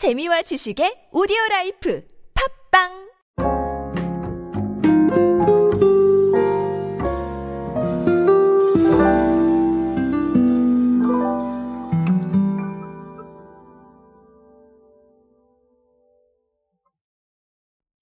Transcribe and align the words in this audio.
재미와 0.00 0.40
지식의 0.40 1.10
오디오 1.12 1.36
life 1.50 2.02
팟빵 2.72 2.88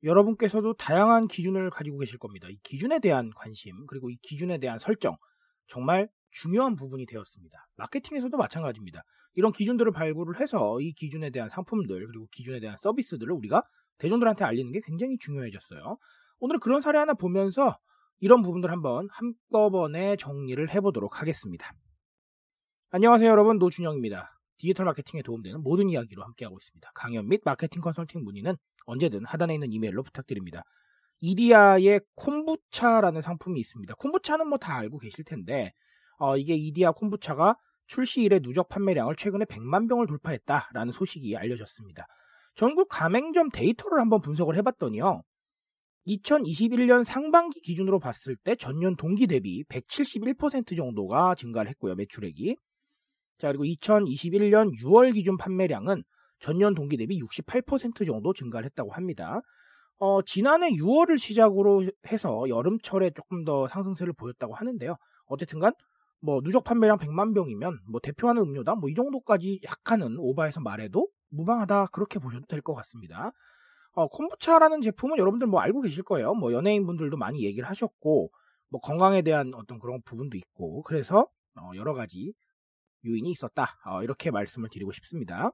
여러분께서도 0.04 0.74
다양한 0.74 1.26
기준을 1.26 1.70
가지고 1.70 1.98
계실 1.98 2.18
겁니다. 2.18 2.46
이 2.48 2.60
기준에 2.62 3.00
대한 3.00 3.32
관심, 3.34 3.86
그리고 3.88 4.08
이 4.10 4.18
기준에 4.22 4.58
대한 4.58 4.78
설정, 4.78 5.16
정말 5.66 6.08
중요한 6.30 6.76
부분이 6.76 7.06
되었습니다. 7.06 7.66
마케팅에서도 7.76 8.36
마찬가지입니다. 8.36 9.02
이런 9.34 9.52
기준들을 9.52 9.92
발굴을 9.92 10.40
해서 10.40 10.80
이 10.80 10.92
기준에 10.92 11.30
대한 11.30 11.48
상품들, 11.50 12.06
그리고 12.06 12.26
기준에 12.32 12.60
대한 12.60 12.76
서비스들을 12.80 13.30
우리가 13.32 13.62
대중들한테 13.98 14.44
알리는 14.44 14.72
게 14.72 14.80
굉장히 14.84 15.16
중요해졌어요. 15.18 15.96
오늘은 16.40 16.60
그런 16.60 16.80
사례 16.80 16.98
하나 16.98 17.14
보면서 17.14 17.78
이런 18.20 18.42
부분들 18.42 18.70
한번 18.70 19.08
한꺼번에 19.10 20.16
정리를 20.16 20.72
해보도록 20.74 21.20
하겠습니다. 21.20 21.72
안녕하세요 22.90 23.28
여러분 23.30 23.58
노준영입니다. 23.58 24.34
디지털 24.58 24.86
마케팅에 24.86 25.22
도움되는 25.22 25.62
모든 25.62 25.88
이야기로 25.88 26.24
함께하고 26.24 26.58
있습니다. 26.58 26.90
강연 26.94 27.28
및 27.28 27.42
마케팅 27.44 27.80
컨설팅 27.80 28.24
문의는 28.24 28.56
언제든 28.86 29.24
하단에 29.24 29.54
있는 29.54 29.72
이메일로 29.72 30.02
부탁드립니다. 30.02 30.62
이디야의 31.20 32.00
콤부차라는 32.16 33.22
상품이 33.22 33.60
있습니다. 33.60 33.94
콤부차는 33.96 34.48
뭐 34.48 34.58
다 34.58 34.76
알고 34.76 34.98
계실 34.98 35.24
텐데 35.24 35.72
어, 36.18 36.36
이게 36.36 36.54
이디야 36.54 36.92
콤부차가 36.92 37.56
출시 37.86 38.22
이래 38.22 38.38
누적 38.38 38.68
판매량을 38.68 39.16
최근에 39.16 39.46
100만 39.46 39.88
병을 39.88 40.06
돌파했다라는 40.06 40.92
소식이 40.92 41.36
알려졌습니다. 41.36 42.06
전국 42.54 42.88
가맹점 42.88 43.50
데이터를 43.50 44.00
한번 44.00 44.20
분석을 44.20 44.56
해봤더니요. 44.56 45.22
2021년 46.06 47.04
상반기 47.04 47.60
기준으로 47.60 47.98
봤을 47.98 48.36
때 48.36 48.56
전년 48.56 48.96
동기 48.96 49.26
대비 49.26 49.62
171% 49.64 50.76
정도가 50.76 51.34
증가를 51.34 51.70
했고요. 51.70 51.94
매출액이. 51.94 52.56
자, 53.38 53.48
그리고 53.48 53.64
2021년 53.64 54.72
6월 54.82 55.14
기준 55.14 55.36
판매량은 55.36 56.02
전년 56.40 56.74
동기 56.74 56.96
대비 56.96 57.20
68% 57.20 58.06
정도 58.06 58.32
증가를 58.32 58.66
했다고 58.66 58.92
합니다. 58.92 59.38
어, 59.98 60.22
지난해 60.22 60.70
6월을 60.70 61.18
시작으로 61.18 61.88
해서 62.10 62.44
여름철에 62.48 63.10
조금 63.10 63.44
더 63.44 63.68
상승세를 63.68 64.12
보였다고 64.14 64.54
하는데요. 64.54 64.96
어쨌든간 65.26 65.72
뭐 66.20 66.40
누적 66.42 66.64
판매량 66.64 66.98
100만 66.98 67.34
병이면 67.34 67.80
뭐 67.88 68.00
대표하는 68.00 68.42
음료다 68.42 68.74
뭐 68.76 68.90
이 68.90 68.94
정도까지 68.94 69.60
약간은 69.64 70.16
오바해서 70.18 70.60
말해도 70.60 71.08
무방하다 71.30 71.86
그렇게 71.92 72.18
보셔도 72.18 72.46
될 72.46 72.60
것 72.62 72.74
같습니다. 72.74 73.32
어, 73.92 74.08
콤부차라는 74.08 74.80
제품은 74.82 75.18
여러분들 75.18 75.46
뭐 75.48 75.60
알고 75.60 75.80
계실 75.82 76.02
거예요. 76.04 76.34
뭐 76.34 76.52
연예인분들도 76.52 77.16
많이 77.16 77.44
얘기를 77.44 77.68
하셨고 77.68 78.30
뭐 78.70 78.80
건강에 78.80 79.22
대한 79.22 79.52
어떤 79.54 79.78
그런 79.78 80.00
부분도 80.02 80.36
있고 80.36 80.82
그래서 80.84 81.28
어, 81.56 81.70
여러 81.76 81.92
가지 81.94 82.32
요인이 83.06 83.30
있었다 83.30 83.78
어, 83.86 84.02
이렇게 84.02 84.30
말씀을 84.30 84.68
드리고 84.70 84.92
싶습니다. 84.92 85.50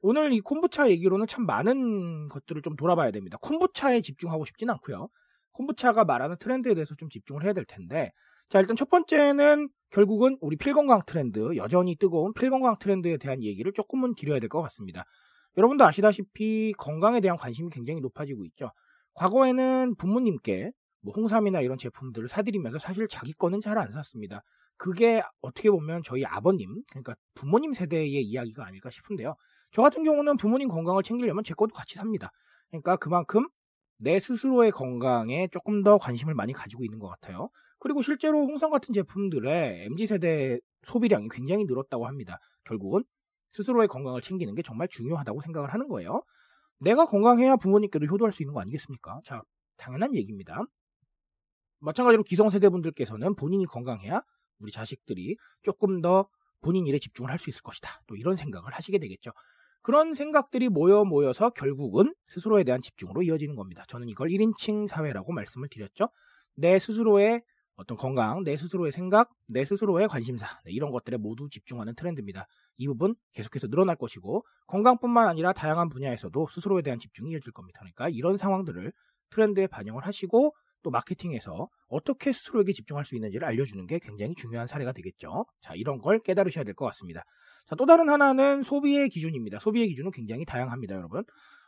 오늘 0.00 0.32
이 0.34 0.40
콤부차 0.40 0.90
얘기로는 0.90 1.26
참 1.26 1.46
많은 1.46 2.28
것들을 2.28 2.60
좀 2.62 2.76
돌아봐야 2.76 3.10
됩니다. 3.10 3.38
콤부차에 3.40 4.02
집중하고 4.02 4.44
싶진 4.44 4.68
않고요. 4.70 5.08
콤부차가 5.52 6.04
말하는 6.04 6.36
트렌드에 6.38 6.74
대해서 6.74 6.94
좀 6.96 7.08
집중을 7.10 7.44
해야 7.44 7.52
될 7.54 7.64
텐데 7.64 8.12
자 8.54 8.60
일단 8.60 8.76
첫 8.76 8.88
번째는 8.88 9.68
결국은 9.90 10.38
우리 10.40 10.56
필건강 10.56 11.00
트렌드 11.08 11.56
여전히 11.56 11.96
뜨거운 11.96 12.32
필건강 12.32 12.76
트렌드에 12.78 13.16
대한 13.16 13.42
얘기를 13.42 13.72
조금은 13.72 14.14
드려야 14.14 14.38
될 14.38 14.48
것 14.48 14.62
같습니다. 14.62 15.04
여러분도 15.56 15.84
아시다시피 15.84 16.72
건강에 16.78 17.20
대한 17.20 17.36
관심이 17.36 17.68
굉장히 17.70 18.00
높아지고 18.00 18.44
있죠. 18.44 18.70
과거에는 19.14 19.96
부모님께 19.96 20.70
뭐 21.02 21.12
홍삼이나 21.16 21.62
이런 21.62 21.78
제품들을 21.78 22.28
사드리면서 22.28 22.78
사실 22.78 23.08
자기 23.08 23.32
거는 23.32 23.60
잘 23.60 23.76
안 23.76 23.90
샀습니다. 23.90 24.44
그게 24.76 25.20
어떻게 25.40 25.68
보면 25.68 26.02
저희 26.04 26.24
아버님, 26.24 26.80
그러니까 26.90 27.16
부모님 27.34 27.72
세대의 27.72 28.22
이야기가 28.22 28.64
아닐까 28.66 28.88
싶은데요. 28.88 29.34
저 29.72 29.82
같은 29.82 30.04
경우는 30.04 30.36
부모님 30.36 30.68
건강을 30.68 31.02
챙기려면 31.02 31.42
제 31.42 31.54
것도 31.54 31.74
같이 31.74 31.96
삽니다. 31.96 32.30
그러니까 32.70 32.94
그만큼 32.98 33.48
내 33.98 34.20
스스로의 34.20 34.70
건강에 34.70 35.48
조금 35.50 35.82
더 35.82 35.96
관심을 35.96 36.34
많이 36.34 36.52
가지고 36.52 36.84
있는 36.84 37.00
것 37.00 37.08
같아요. 37.08 37.48
그리고 37.84 38.00
실제로 38.00 38.38
홍삼 38.46 38.70
같은 38.70 38.94
제품들의 38.94 39.84
MZ세대 39.90 40.58
소비량이 40.86 41.28
굉장히 41.30 41.66
늘었다고 41.66 42.06
합니다. 42.06 42.38
결국은 42.64 43.04
스스로의 43.52 43.88
건강을 43.88 44.22
챙기는 44.22 44.54
게 44.54 44.62
정말 44.62 44.88
중요하다고 44.88 45.42
생각을 45.42 45.70
하는 45.74 45.88
거예요. 45.88 46.22
내가 46.80 47.04
건강해야 47.04 47.56
부모님께도 47.56 48.06
효도할 48.06 48.32
수 48.32 48.42
있는 48.42 48.54
거 48.54 48.62
아니겠습니까? 48.62 49.20
자, 49.22 49.42
당연한 49.76 50.14
얘기입니다. 50.14 50.62
마찬가지로 51.80 52.22
기성세대분들께서는 52.22 53.34
본인이 53.34 53.66
건강해야 53.66 54.22
우리 54.60 54.72
자식들이 54.72 55.36
조금 55.62 56.00
더 56.00 56.26
본인 56.62 56.86
일에 56.86 56.98
집중을 56.98 57.30
할 57.30 57.38
수 57.38 57.50
있을 57.50 57.60
것이다. 57.60 58.00
또 58.06 58.16
이런 58.16 58.36
생각을 58.36 58.72
하시게 58.72 58.98
되겠죠. 58.98 59.30
그런 59.82 60.14
생각들이 60.14 60.70
모여 60.70 61.04
모여서 61.04 61.50
결국은 61.50 62.14
스스로에 62.28 62.64
대한 62.64 62.80
집중으로 62.80 63.24
이어지는 63.24 63.56
겁니다. 63.56 63.84
저는 63.88 64.08
이걸 64.08 64.30
1인칭 64.30 64.88
사회라고 64.88 65.34
말씀을 65.34 65.68
드렸죠. 65.68 66.08
내 66.54 66.78
스스로의 66.78 67.42
어떤 67.76 67.96
건강, 67.96 68.44
내 68.44 68.56
스스로의 68.56 68.92
생각, 68.92 69.30
내 69.48 69.64
스스로의 69.64 70.08
관심사 70.08 70.46
네, 70.64 70.72
이런 70.72 70.90
것들에 70.90 71.16
모두 71.16 71.48
집중하는 71.50 71.94
트렌드입니다. 71.94 72.46
이 72.76 72.86
부분 72.86 73.14
계속해서 73.32 73.68
늘어날 73.68 73.96
것이고 73.96 74.44
건강뿐만 74.68 75.26
아니라 75.28 75.52
다양한 75.52 75.88
분야에서도 75.88 76.46
스스로에 76.50 76.82
대한 76.82 76.98
집중이 76.98 77.32
이어질 77.32 77.52
겁니다. 77.52 77.80
그러니까 77.80 78.08
이런 78.08 78.36
상황들을 78.36 78.92
트렌드에 79.30 79.66
반영을 79.66 80.06
하시고 80.06 80.54
또 80.82 80.90
마케팅에서 80.90 81.68
어떻게 81.88 82.32
스스로에게 82.32 82.72
집중할 82.72 83.04
수 83.06 83.14
있는지를 83.16 83.46
알려주는 83.48 83.86
게 83.86 83.98
굉장히 83.98 84.34
중요한 84.36 84.66
사례가 84.66 84.92
되겠죠. 84.92 85.46
자, 85.62 85.74
이런 85.74 85.98
걸 85.98 86.20
깨달으셔야 86.20 86.62
될 86.64 86.74
것 86.74 86.84
같습니다. 86.86 87.24
자, 87.66 87.74
또 87.74 87.86
다른 87.86 88.10
하나는 88.10 88.62
소비의 88.62 89.08
기준입니다. 89.08 89.58
소비의 89.60 89.88
기준은 89.88 90.10
굉장히 90.10 90.44
다양합니다, 90.44 90.94
여러분. 90.94 91.24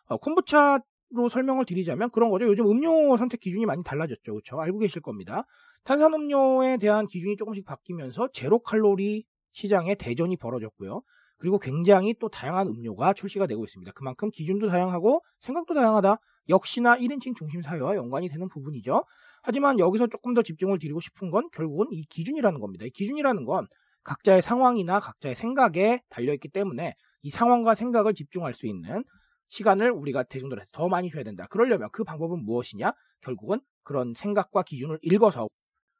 어, 0.08 0.18
콤부차로 0.18 1.28
설명을 1.30 1.64
드리자면 1.64 2.10
그런 2.10 2.28
거죠. 2.30 2.46
요즘 2.46 2.66
음료 2.68 3.16
선택 3.16 3.40
기준이 3.40 3.64
많이 3.64 3.82
달라졌죠. 3.82 4.34
그렇죠? 4.34 4.60
알고 4.60 4.80
계실 4.80 5.00
겁니다. 5.00 5.44
탄산음료에 5.86 6.78
대한 6.78 7.06
기준이 7.06 7.36
조금씩 7.36 7.64
바뀌면서 7.64 8.28
제로 8.32 8.58
칼로리 8.58 9.24
시장의 9.52 9.96
대전이 9.96 10.36
벌어졌고요. 10.36 11.00
그리고 11.38 11.58
굉장히 11.58 12.14
또 12.18 12.28
다양한 12.28 12.66
음료가 12.66 13.12
출시가 13.12 13.46
되고 13.46 13.62
있습니다. 13.64 13.92
그만큼 13.92 14.30
기준도 14.30 14.68
다양하고 14.68 15.22
생각도 15.38 15.74
다양하다. 15.74 16.18
역시나 16.48 16.98
1인칭 16.98 17.36
중심 17.36 17.62
사회와 17.62 17.94
연관이 17.94 18.28
되는 18.28 18.48
부분이죠. 18.48 19.04
하지만 19.42 19.78
여기서 19.78 20.08
조금 20.08 20.34
더 20.34 20.42
집중을 20.42 20.80
드리고 20.80 21.00
싶은 21.00 21.30
건 21.30 21.48
결국은 21.52 21.86
이 21.92 22.04
기준이라는 22.06 22.58
겁니다. 22.58 22.84
이 22.84 22.90
기준이라는 22.90 23.44
건 23.44 23.66
각자의 24.02 24.42
상황이나 24.42 24.98
각자의 24.98 25.36
생각에 25.36 26.00
달려있기 26.08 26.48
때문에 26.48 26.94
이 27.22 27.30
상황과 27.30 27.76
생각을 27.76 28.14
집중할 28.14 28.54
수 28.54 28.66
있는 28.66 29.04
시간을 29.48 29.92
우리가 29.92 30.24
대중들한테 30.24 30.68
더 30.72 30.88
많이 30.88 31.10
줘야 31.10 31.22
된다. 31.22 31.46
그러려면 31.48 31.88
그 31.92 32.02
방법은 32.02 32.44
무엇이냐? 32.44 32.92
결국은 33.20 33.60
그런 33.84 34.14
생각과 34.16 34.64
기준을 34.64 34.98
읽어서 35.02 35.48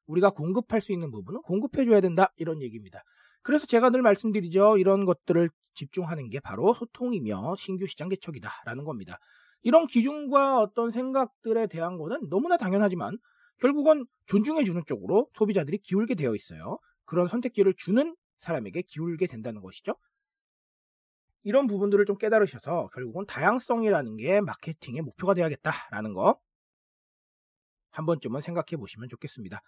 우리가 0.07 0.31
공급할 0.31 0.81
수 0.81 0.93
있는 0.93 1.11
부분은 1.11 1.43
공급해줘야 1.43 2.01
된다. 2.01 2.33
이런 2.37 2.63
얘기입니다. 2.63 3.03
그래서 3.43 3.67
제가 3.67 3.91
늘 3.91 4.03
말씀드리죠. 4.03 4.79
이런 4.79 5.05
것들을 5.05 5.51
집중하는 5.75 6.31
게 6.31 6.41
바로 6.41 6.75
소통이며 6.75 7.57
신규 7.59 7.87
시장 7.87 8.09
개척이다라는 8.09 8.85
겁니다. 8.85 9.19
이런 9.63 9.87
기준과 9.87 10.61
어떤 10.61 10.91
생각들에 10.91 11.67
대한 11.67 11.99
거는 11.99 12.29
너무나 12.29 12.57
당연하지만 12.57 13.19
결국은 13.59 14.07
존중해주는 14.27 14.83
쪽으로 14.87 15.29
소비자들이 15.35 15.79
기울게 15.79 16.15
되어 16.15 16.35
있어요. 16.35 16.79
그런 17.05 17.29
선택지를 17.29 17.75
주는 17.77 18.15
사람에게 18.41 18.83
기울게 18.83 19.27
된다는 19.27 19.61
것이죠. 19.61 19.97
이런 21.45 21.67
부분들을 21.67 22.05
좀 22.07 22.19
깨달으셔서 22.19 22.89
결국은 22.93 23.25
다양성이라는 23.27 24.17
게 24.17 24.41
마케팅의 24.41 25.03
목표가 25.03 25.35
되어야겠다라는 25.35 26.13
거 26.15 26.41
한 27.97 28.05
번쯤은 28.05 28.43
생각해 28.43 28.77
보시면 28.79 29.09
좋겠습니다. 29.09 29.63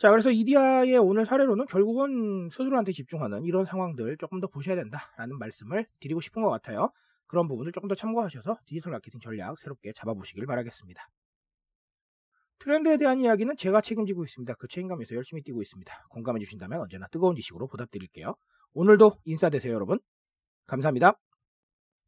자, 0.00 0.08
그래서 0.10 0.30
이디아의 0.30 0.96
오늘 0.96 1.26
사례로는 1.26 1.66
결국은 1.66 2.48
스스로한테 2.48 2.90
집중하는 2.90 3.44
이런 3.44 3.66
상황들 3.66 4.16
조금 4.16 4.40
더 4.40 4.46
보셔야 4.46 4.74
된다라는 4.74 5.38
말씀을 5.38 5.84
드리고 6.00 6.22
싶은 6.22 6.40
것 6.40 6.48
같아요. 6.48 6.90
그런 7.26 7.46
부분을 7.46 7.70
조금 7.70 7.86
더 7.86 7.94
참고하셔서 7.94 8.60
디지털 8.64 8.92
마케팅 8.92 9.20
전략 9.20 9.58
새롭게 9.58 9.92
잡아보시길 9.92 10.46
바라겠습니다. 10.46 11.06
트렌드에 12.60 12.96
대한 12.96 13.20
이야기는 13.20 13.58
제가 13.58 13.82
책임지고 13.82 14.24
있습니다. 14.24 14.54
그 14.54 14.68
책임감에서 14.68 15.14
열심히 15.16 15.42
뛰고 15.42 15.60
있습니다. 15.60 16.06
공감해 16.08 16.40
주신다면 16.40 16.80
언제나 16.80 17.06
뜨거운 17.08 17.36
지식으로 17.36 17.66
보답드릴게요. 17.66 18.36
오늘도 18.72 19.18
인사되세요, 19.26 19.74
여러분. 19.74 19.98
감사합니다. 20.66 21.18